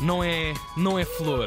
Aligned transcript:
não 0.00 0.22
é, 0.22 0.54
não 0.76 0.98
é 0.98 1.04
flor, 1.04 1.46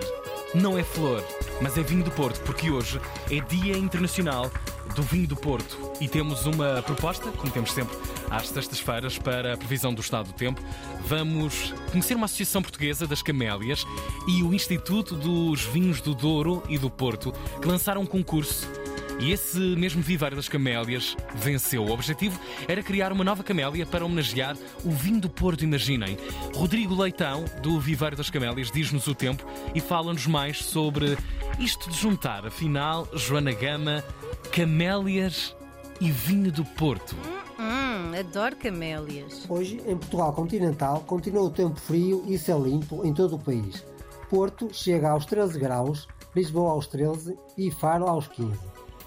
não 0.54 0.78
é 0.78 0.84
flor, 0.84 1.24
mas 1.62 1.78
é 1.78 1.84
vinho 1.84 2.04
do 2.04 2.12
Porto, 2.12 2.42
porque 2.42 2.70
hoje 2.70 3.00
é 3.32 3.40
Dia 3.40 3.78
Internacional 3.78 4.52
do 4.96 5.02
Vinho 5.02 5.28
do 5.28 5.36
Porto 5.36 5.78
e 6.00 6.08
temos 6.08 6.46
uma 6.46 6.82
proposta, 6.84 7.32
como 7.32 7.52
temos 7.52 7.72
sempre 7.72 7.98
às 8.30 8.50
sextas-feiras, 8.50 9.18
para 9.18 9.54
a 9.54 9.58
previsão 9.58 9.94
do 9.94 10.02
estado 10.02 10.28
do 10.28 10.34
tempo. 10.34 10.62
Vamos 11.08 11.74
conhecer 11.92 12.16
uma 12.16 12.26
associação 12.26 12.62
portuguesa 12.62 13.08
das 13.08 13.22
camélias 13.22 13.86
e 14.28 14.44
o 14.44 14.54
Instituto 14.54 15.16
dos 15.16 15.64
Vinhos 15.64 16.02
do 16.02 16.14
Douro 16.14 16.62
e 16.70 16.78
do 16.78 16.90
Porto, 16.90 17.34
que 17.62 17.68
lançaram 17.68 18.02
um 18.02 18.06
concurso 18.06 18.68
e 19.20 19.32
esse 19.32 19.60
mesmo 19.60 20.02
Viveiro 20.02 20.36
das 20.36 20.50
Camélias 20.50 21.16
venceu. 21.36 21.84
O 21.84 21.92
objetivo 21.92 22.40
era 22.68 22.84
criar 22.84 23.12
uma 23.12 23.24
nova 23.24 23.44
camélia 23.44 23.86
para 23.86 24.06
homenagear 24.06 24.56
o 24.84 24.92
vinho 24.92 25.22
do 25.22 25.30
Porto, 25.30 25.64
imaginem. 25.64 26.18
Rodrigo 26.56 27.00
Leitão, 27.00 27.46
do 27.62 27.80
Viveiro 27.80 28.16
das 28.16 28.30
Camélias, 28.30 28.72
diz-nos 28.72 29.08
o 29.08 29.16
tempo 29.16 29.46
e 29.74 29.80
fala-nos 29.80 30.28
mais 30.28 30.64
sobre 30.64 31.18
isto 31.60 31.90
de 31.90 31.98
juntar, 31.98 32.46
afinal, 32.46 33.08
Joana 33.14 33.54
Gama, 33.54 34.04
camélias 34.52 35.56
e 36.02 36.12
vinho 36.12 36.52
do 36.52 36.66
Porto. 36.66 37.16
Hum, 37.60 38.20
adoro 38.20 38.56
camélias. 38.56 39.46
Hoje, 39.50 39.82
em 39.86 39.98
Portugal 39.98 40.34
continental, 40.34 41.02
continua 41.02 41.44
o 41.44 41.50
tempo 41.50 41.80
frio 41.80 42.24
e 42.28 42.38
céu 42.38 42.62
limpo 42.62 43.06
em 43.06 43.14
todo 43.14 43.36
o 43.36 43.40
país. 43.40 43.86
Porto 44.30 44.70
chega 44.74 45.12
aos 45.12 45.26
13 45.26 45.60
graus, 45.60 46.08
Lisboa 46.36 46.72
aos 46.72 46.88
13 46.88 47.38
e 47.56 47.70
Faro 47.70 48.08
aos 48.08 48.28
15. 48.28 48.58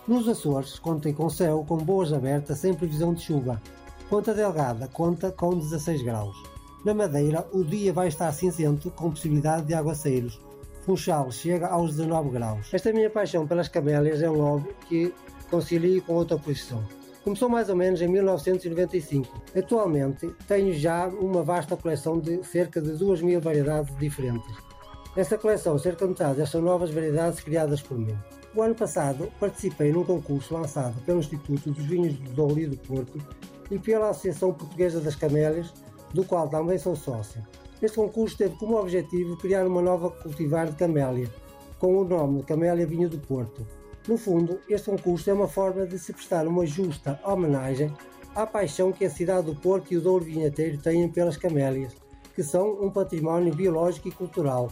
Nos 0.08 0.28
Açores, 0.28 0.78
contem 0.78 1.12
com 1.12 1.28
céu 1.28 1.64
com 1.66 1.78
boas 1.78 2.12
abertas 2.12 2.58
sem 2.58 2.72
previsão 2.72 3.12
de 3.12 3.22
chuva. 3.22 3.60
Ponta 4.08 4.32
Delgada 4.32 4.86
conta 4.86 5.32
com 5.32 5.58
16 5.58 6.02
graus. 6.02 6.36
Na 6.84 6.94
Madeira, 6.94 7.44
o 7.52 7.64
dia 7.64 7.92
vai 7.92 8.06
estar 8.06 8.30
cinzento 8.30 8.88
com 8.92 9.10
possibilidade 9.10 9.66
de 9.66 9.74
aguaceiros. 9.74 10.40
Funchal 10.84 11.32
chega 11.32 11.66
aos 11.66 11.96
19 11.96 12.30
graus. 12.30 12.72
Esta 12.72 12.92
minha 12.92 13.10
paixão 13.10 13.48
pelas 13.48 13.66
camélias 13.66 14.22
é 14.22 14.30
um 14.30 14.40
hobby 14.40 14.68
que 14.88 15.12
concilio 15.50 16.00
com 16.02 16.14
outra 16.14 16.38
posição. 16.38 16.84
Começou 17.24 17.48
mais 17.48 17.68
ou 17.68 17.74
menos 17.74 18.00
em 18.00 18.06
1995. 18.06 19.42
Atualmente 19.58 20.32
tenho 20.46 20.72
já 20.72 21.08
uma 21.08 21.42
vasta 21.42 21.76
coleção 21.76 22.20
de 22.20 22.44
cerca 22.44 22.80
de 22.80 22.92
2 22.92 23.22
mil 23.22 23.40
variedades 23.40 23.92
diferentes. 23.98 24.54
Nesta 25.16 25.36
coleção, 25.36 25.76
cerca 25.80 26.04
de 26.04 26.10
metade 26.10 26.46
são 26.46 26.62
novas 26.62 26.90
variedades 26.90 27.40
criadas 27.40 27.82
por 27.82 27.98
mim. 27.98 28.16
O 28.56 28.62
ano 28.62 28.74
passado 28.74 29.30
participei 29.38 29.92
num 29.92 30.02
concurso 30.02 30.54
lançado 30.54 30.98
pelo 31.02 31.18
Instituto 31.18 31.70
dos 31.72 31.84
Vinhos 31.84 32.14
do 32.14 32.30
Douro 32.30 32.58
e 32.58 32.66
do 32.66 32.78
Porto 32.78 33.20
e 33.70 33.78
pela 33.78 34.08
Associação 34.08 34.54
Portuguesa 34.54 34.98
das 34.98 35.14
Camélias, 35.14 35.74
do 36.14 36.24
qual 36.24 36.48
também 36.48 36.78
sou 36.78 36.96
sócio. 36.96 37.46
Este 37.82 37.98
concurso 37.98 38.38
teve 38.38 38.56
como 38.56 38.80
objetivo 38.80 39.36
criar 39.36 39.66
uma 39.66 39.82
nova 39.82 40.08
cultivar 40.10 40.70
de 40.70 40.76
camélia, 40.76 41.30
com 41.78 41.98
o 41.98 42.04
nome 42.04 42.38
de 42.38 42.46
Camélia 42.46 42.86
Vinho 42.86 43.10
do 43.10 43.18
Porto. 43.18 43.66
No 44.08 44.16
fundo, 44.16 44.58
este 44.70 44.88
concurso 44.88 45.28
é 45.28 45.34
uma 45.34 45.48
forma 45.48 45.86
de 45.86 45.98
se 45.98 46.14
prestar 46.14 46.46
uma 46.46 46.64
justa 46.64 47.20
homenagem 47.22 47.92
à 48.34 48.46
paixão 48.46 48.90
que 48.90 49.04
a 49.04 49.10
cidade 49.10 49.48
do 49.48 49.54
Porto 49.54 49.92
e 49.92 49.98
o 49.98 50.00
Douro 50.00 50.24
Vinheteiro 50.24 50.78
têm 50.78 51.06
pelas 51.10 51.36
camélias, 51.36 51.94
que 52.34 52.42
são 52.42 52.82
um 52.82 52.88
património 52.88 53.54
biológico 53.54 54.08
e 54.08 54.12
cultural 54.12 54.70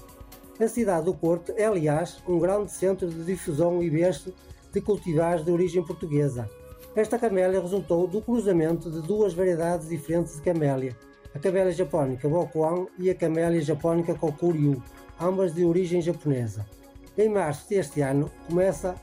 a 0.60 0.68
cidade 0.68 1.06
do 1.06 1.14
Porto 1.14 1.52
é, 1.56 1.64
aliás, 1.64 2.22
um 2.28 2.38
grande 2.38 2.70
centro 2.70 3.08
de 3.08 3.24
difusão 3.24 3.82
e 3.82 3.90
berço 3.90 4.32
de 4.72 4.80
cultivares 4.80 5.44
de 5.44 5.50
origem 5.50 5.84
portuguesa. 5.84 6.48
Esta 6.94 7.18
camélia 7.18 7.60
resultou 7.60 8.06
do 8.06 8.20
cruzamento 8.20 8.90
de 8.90 9.00
duas 9.02 9.34
variedades 9.34 9.88
diferentes 9.88 10.36
de 10.36 10.42
camélia, 10.42 10.96
a 11.34 11.38
camélia 11.40 11.72
japónica 11.72 12.28
Bokuan 12.28 12.86
e 12.98 13.10
a 13.10 13.14
camélia 13.14 13.60
japónica 13.60 14.14
Kokuryu, 14.14 14.80
ambas 15.20 15.52
de 15.52 15.64
origem 15.64 16.00
japonesa. 16.00 16.64
Em 17.18 17.28
março 17.28 17.68
deste 17.68 18.00
ano, 18.00 18.30
começa 18.48 18.94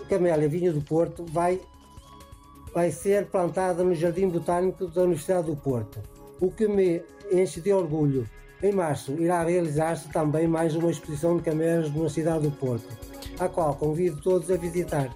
a 0.00 0.04
camélia 0.04 0.48
Vinho 0.48 0.72
do 0.72 0.82
Porto, 0.82 1.24
vai, 1.24 1.60
vai 2.74 2.90
ser 2.90 3.26
plantada 3.26 3.82
no 3.82 3.94
Jardim 3.94 4.28
Botânico 4.28 4.86
da 4.86 5.02
Universidade 5.02 5.46
do 5.46 5.56
Porto, 5.56 5.98
o 6.40 6.50
que 6.50 6.68
me 6.68 7.02
enche 7.32 7.60
de 7.60 7.72
orgulho 7.72 8.28
em 8.62 8.72
março 8.72 9.12
irá 9.20 9.42
realizar-se 9.42 10.08
também 10.08 10.46
mais 10.46 10.74
uma 10.74 10.90
exposição 10.90 11.36
de 11.36 11.42
camélias 11.42 11.92
na 11.92 12.08
cidade 12.08 12.44
do 12.44 12.50
Porto, 12.50 12.86
a 13.38 13.48
qual 13.48 13.74
convido 13.74 14.20
todos 14.20 14.50
a 14.50 14.56
visitar. 14.56 15.10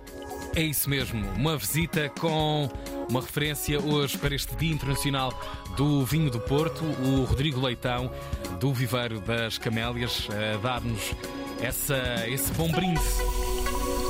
É 0.55 0.63
isso 0.63 0.89
mesmo, 0.89 1.25
uma 1.37 1.57
visita 1.57 2.11
com 2.19 2.69
uma 3.09 3.21
referência 3.21 3.79
hoje 3.79 4.19
para 4.19 4.35
este 4.35 4.57
Dia 4.57 4.73
Internacional 4.73 5.33
do 5.77 6.05
Vinho 6.05 6.31
do 6.31 6.41
Porto, 6.41 6.83
o 7.05 7.25
Rodrigo 7.25 7.61
Leitão, 7.61 8.11
do 8.59 8.73
Viveiro 8.73 9.21
das 9.21 9.59
Camélias, 9.59 10.29
a 10.31 10.57
dar-nos 10.57 11.15
esse 11.63 12.53
bom 12.55 12.71
brinde 12.71 13.56